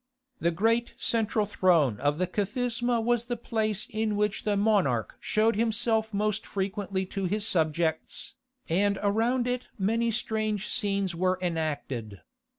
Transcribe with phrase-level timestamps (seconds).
[0.39, 5.55] The great central throne of the Kathisma was the place in which the monarch showed
[5.55, 8.33] himself most frequently to his subjects,
[8.67, 12.21] and around it many strange scenes were enacted.